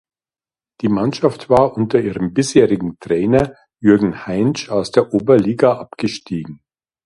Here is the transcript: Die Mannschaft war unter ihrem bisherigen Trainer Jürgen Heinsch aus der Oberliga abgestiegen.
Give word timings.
Die 0.81 0.87
Mannschaft 0.89 1.47
war 1.51 1.77
unter 1.77 1.99
ihrem 2.01 2.33
bisherigen 2.33 2.97
Trainer 2.99 3.55
Jürgen 3.79 4.25
Heinsch 4.25 4.67
aus 4.69 4.89
der 4.89 5.13
Oberliga 5.13 5.77
abgestiegen. 5.77 6.59